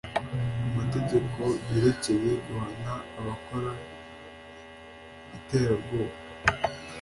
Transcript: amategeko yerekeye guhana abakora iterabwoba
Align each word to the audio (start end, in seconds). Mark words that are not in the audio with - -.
amategeko 0.69 1.39
yerekeye 1.71 2.31
guhana 2.45 2.93
abakora 3.19 3.71
iterabwoba 5.37 6.15